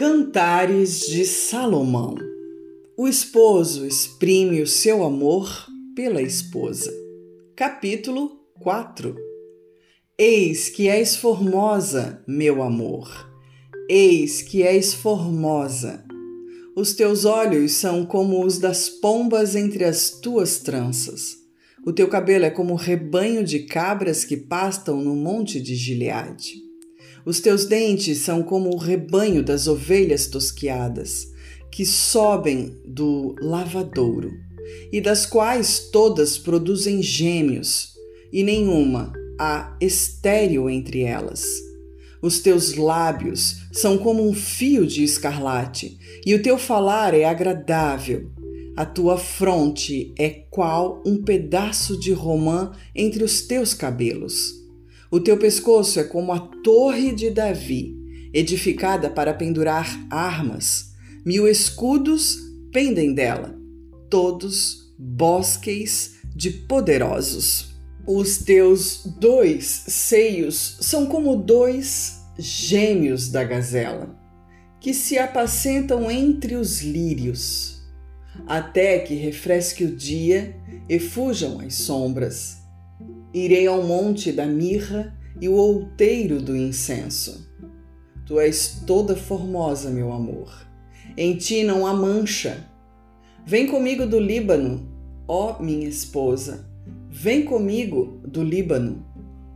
Cantares 0.00 1.00
de 1.00 1.26
Salomão. 1.26 2.14
O 2.96 3.06
esposo 3.06 3.86
exprime 3.86 4.62
o 4.62 4.66
seu 4.66 5.04
amor 5.04 5.66
pela 5.94 6.22
esposa. 6.22 6.90
Capítulo 7.54 8.30
4. 8.60 9.14
Eis 10.16 10.70
que 10.70 10.88
és 10.88 11.16
formosa, 11.16 12.24
meu 12.26 12.62
amor. 12.62 13.30
Eis 13.90 14.40
que 14.40 14.62
és 14.62 14.94
formosa. 14.94 16.02
Os 16.74 16.94
teus 16.94 17.26
olhos 17.26 17.72
são 17.72 18.06
como 18.06 18.42
os 18.42 18.56
das 18.56 18.88
pombas 18.88 19.54
entre 19.54 19.84
as 19.84 20.08
tuas 20.08 20.60
tranças. 20.60 21.36
O 21.84 21.92
teu 21.92 22.08
cabelo 22.08 22.46
é 22.46 22.50
como 22.50 22.74
rebanho 22.74 23.44
de 23.44 23.64
cabras 23.64 24.24
que 24.24 24.38
pastam 24.38 25.02
no 25.02 25.14
monte 25.14 25.60
de 25.60 25.74
Gileade. 25.74 26.69
Os 27.30 27.38
teus 27.38 27.64
dentes 27.64 28.18
são 28.18 28.42
como 28.42 28.74
o 28.74 28.76
rebanho 28.76 29.40
das 29.40 29.68
ovelhas 29.68 30.26
tosquiadas, 30.26 31.28
que 31.70 31.86
sobem 31.86 32.76
do 32.84 33.36
lavadouro, 33.40 34.32
e 34.90 35.00
das 35.00 35.26
quais 35.26 35.90
todas 35.92 36.36
produzem 36.36 37.00
gêmeos, 37.00 37.92
e 38.32 38.42
nenhuma 38.42 39.12
há 39.38 39.76
estéril 39.80 40.68
entre 40.68 41.02
elas. 41.02 41.44
Os 42.20 42.40
teus 42.40 42.74
lábios 42.74 43.58
são 43.70 43.96
como 43.96 44.28
um 44.28 44.34
fio 44.34 44.84
de 44.84 45.04
escarlate, 45.04 46.00
e 46.26 46.34
o 46.34 46.42
teu 46.42 46.58
falar 46.58 47.14
é 47.14 47.22
agradável. 47.22 48.28
A 48.76 48.84
tua 48.84 49.16
fronte 49.16 50.12
é 50.18 50.30
qual 50.50 51.00
um 51.06 51.22
pedaço 51.22 51.96
de 51.96 52.10
romã 52.10 52.72
entre 52.92 53.22
os 53.22 53.42
teus 53.42 53.72
cabelos. 53.72 54.59
O 55.12 55.18
teu 55.18 55.36
pescoço 55.36 55.98
é 55.98 56.04
como 56.04 56.30
a 56.30 56.38
torre 56.38 57.12
de 57.12 57.30
Davi, 57.30 57.96
edificada 58.32 59.10
para 59.10 59.34
pendurar 59.34 60.06
armas. 60.08 60.92
Mil 61.26 61.48
escudos 61.48 62.38
pendem 62.72 63.12
dela, 63.12 63.58
todos 64.08 64.94
bosques 64.96 66.20
de 66.36 66.50
poderosos. 66.50 67.74
Os 68.06 68.38
teus 68.38 69.04
dois 69.18 69.64
seios 69.88 70.78
são 70.80 71.06
como 71.06 71.34
dois 71.34 72.20
gêmeos 72.38 73.30
da 73.30 73.42
gazela, 73.42 74.16
que 74.80 74.94
se 74.94 75.18
apacentam 75.18 76.08
entre 76.08 76.54
os 76.54 76.82
lírios, 76.82 77.82
até 78.46 79.00
que 79.00 79.14
refresque 79.14 79.84
o 79.84 79.96
dia 79.96 80.54
e 80.88 81.00
fujam 81.00 81.58
as 81.60 81.74
sombras 81.74 82.59
Irei 83.32 83.66
ao 83.66 83.82
monte 83.82 84.32
da 84.32 84.44
mirra 84.44 85.16
e 85.40 85.48
o 85.48 85.54
outeiro 85.54 86.42
do 86.42 86.56
incenso. 86.56 87.48
Tu 88.26 88.40
és 88.40 88.82
toda 88.86 89.14
formosa, 89.14 89.90
meu 89.90 90.12
amor. 90.12 90.66
Em 91.16 91.36
ti 91.36 91.62
não 91.62 91.86
há 91.86 91.94
mancha. 91.94 92.68
Vem 93.46 93.68
comigo 93.68 94.04
do 94.06 94.18
Líbano, 94.18 94.88
ó 95.28 95.62
minha 95.62 95.88
esposa. 95.88 96.68
Vem 97.08 97.44
comigo 97.44 98.20
do 98.26 98.42
Líbano. 98.42 99.06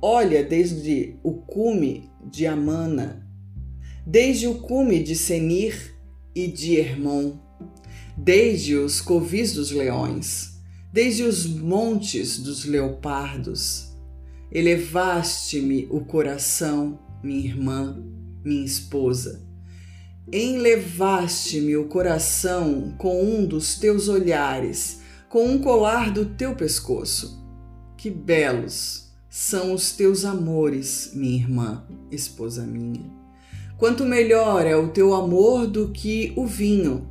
Olha 0.00 0.44
desde 0.44 1.16
o 1.22 1.32
cume 1.32 2.08
de 2.30 2.46
Amana, 2.46 3.26
desde 4.06 4.46
o 4.46 4.56
cume 4.56 5.02
de 5.02 5.16
Senir 5.16 5.96
e 6.34 6.46
de 6.46 6.76
Hermon, 6.76 7.32
desde 8.16 8.76
os 8.76 9.00
covis 9.00 9.54
dos 9.54 9.70
leões 9.70 10.55
desde 10.92 11.22
os 11.22 11.46
montes 11.46 12.38
dos 12.38 12.64
leopardos. 12.64 13.94
Elevaste-me 14.50 15.86
o 15.90 16.00
coração, 16.00 16.98
minha 17.22 17.44
irmã, 17.44 18.02
minha 18.44 18.64
esposa. 18.64 19.44
Enlevaste-me 20.32 21.76
o 21.76 21.86
coração 21.88 22.94
com 22.98 23.22
um 23.22 23.44
dos 23.46 23.76
teus 23.76 24.08
olhares, 24.08 25.00
com 25.28 25.46
um 25.46 25.58
colar 25.58 26.12
do 26.12 26.24
teu 26.24 26.54
pescoço. 26.54 27.44
Que 27.96 28.10
belos 28.10 29.12
são 29.28 29.74
os 29.74 29.92
teus 29.92 30.24
amores, 30.24 31.12
minha 31.14 31.36
irmã, 31.36 31.84
esposa 32.10 32.64
minha. 32.64 33.04
Quanto 33.76 34.04
melhor 34.04 34.66
é 34.66 34.74
o 34.74 34.88
teu 34.88 35.14
amor 35.14 35.66
do 35.66 35.90
que 35.90 36.32
o 36.36 36.46
vinho, 36.46 37.10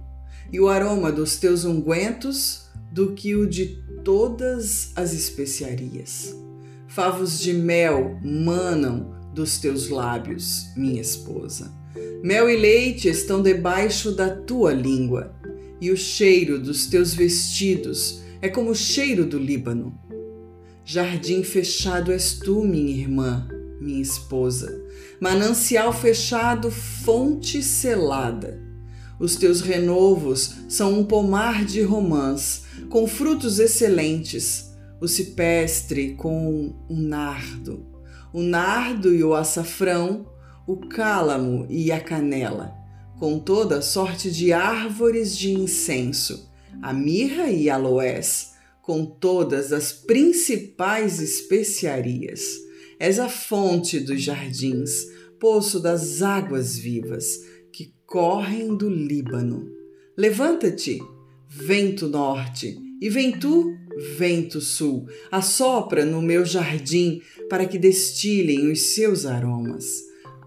e 0.52 0.60
o 0.60 0.68
aroma 0.68 1.12
dos 1.12 1.38
teus 1.38 1.66
ungüentos 1.66 2.65
do 2.96 3.12
que 3.12 3.36
o 3.36 3.46
de 3.46 3.84
todas 4.06 4.94
as 4.96 5.12
especiarias. 5.12 6.34
Favos 6.88 7.42
de 7.42 7.52
mel 7.52 8.18
manam 8.24 9.14
dos 9.34 9.58
teus 9.58 9.90
lábios, 9.90 10.68
minha 10.78 11.02
esposa. 11.02 11.74
Mel 12.24 12.50
e 12.50 12.56
leite 12.56 13.10
estão 13.10 13.44
debaixo 13.44 14.14
da 14.14 14.30
tua 14.30 14.72
língua, 14.72 15.36
e 15.82 15.92
o 15.92 15.98
cheiro 15.98 16.58
dos 16.58 16.86
teus 16.86 17.14
vestidos 17.14 18.22
é 18.42 18.48
como 18.48 18.72
o 18.72 18.76
cheiro 18.76 19.26
do 19.26 19.38
Líbano. 19.38 20.00
Jardim 20.86 21.44
fechado 21.44 22.14
és 22.14 22.40
tu, 22.40 22.64
minha 22.64 22.96
irmã, 22.96 23.46
minha 23.82 24.02
esposa. 24.02 24.82
Manancial 25.20 25.92
fechado, 25.92 26.72
fonte 26.72 27.62
selada. 27.62 28.64
Os 29.20 29.36
teus 29.36 29.60
renovos 29.60 30.56
são 30.70 31.00
um 31.00 31.04
pomar 31.04 31.66
de 31.66 31.82
romãs, 31.82 32.64
com 32.90 33.08
frutos 33.08 33.60
excelentes, 33.60 34.72
o 35.02 35.08
cipestre 35.08 36.16
com 36.16 36.74
o 36.90 36.96
nardo, 36.96 37.86
o 38.34 38.42
nardo 38.42 39.14
e 39.14 39.24
o 39.24 39.34
açafrão, 39.34 40.26
o 40.68 40.78
cálamo 40.78 41.66
e 41.70 41.92
a 41.92 42.00
canela, 42.00 42.74
com 43.20 43.40
toda 43.40 43.82
sorte 43.82 44.32
de 44.32 44.52
árvores 44.52 45.38
de 45.38 45.52
incenso, 45.52 46.50
a 46.82 46.94
mirra 46.94 47.50
e 47.50 47.70
aloés, 47.70 48.54
com 48.82 49.06
todas 49.06 49.74
as 49.74 49.92
principais 49.92 51.20
especiarias. 51.20 52.64
És 53.00 53.20
a 53.20 53.28
fonte 53.28 54.00
dos 54.00 54.22
jardins, 54.22 55.06
poço 55.40 55.80
das 55.80 56.22
águas 56.22 56.78
vivas 56.78 57.40
que 57.72 57.94
correm 58.06 58.76
do 58.76 58.90
Líbano. 58.90 59.70
Levanta-te, 60.18 61.02
vento 61.56 62.08
norte, 62.08 62.78
e 63.02 63.10
vem 63.10 63.32
tu, 63.32 63.74
vento 64.18 64.60
sul, 64.60 65.08
assopra 65.32 66.06
no 66.06 66.22
meu 66.22 66.46
jardim 66.46 67.22
para 67.50 67.66
que 67.66 67.78
destilem 67.78 68.72
os 68.72 68.94
seus 68.94 69.26
aromas. 69.26 69.86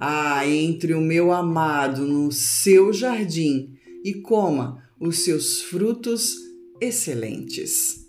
Ah, 0.00 0.46
entre 0.46 0.94
o 0.94 1.00
meu 1.00 1.32
amado 1.32 2.06
no 2.06 2.30
seu 2.30 2.92
jardim 2.92 3.70
e 4.04 4.14
coma 4.14 4.82
os 5.00 5.20
seus 5.20 5.62
frutos 5.62 6.36
excelentes. 6.80 8.07